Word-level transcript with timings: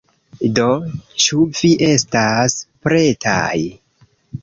Do, 0.59 0.65
ĉu 1.27 1.43
vi 1.61 1.71
estas 1.91 2.59
pretaj? 2.89 3.57